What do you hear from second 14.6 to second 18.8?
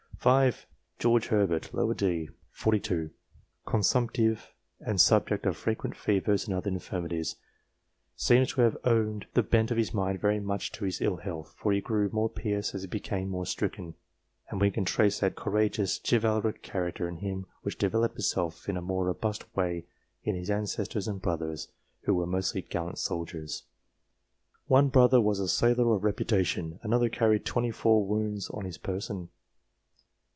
we can trace that courageous, chivalric character in him which developed itself in